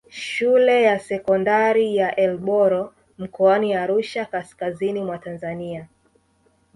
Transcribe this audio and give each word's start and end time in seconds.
Shule 0.09 0.83
ya 0.83 0.99
sekondari 0.99 1.95
ya 1.95 2.15
Elboro 2.15 2.93
mkoani 3.17 3.73
Arusha 3.73 4.25
kaskazini 4.25 5.03
mwa 5.03 5.17
Tanzania 5.17 5.87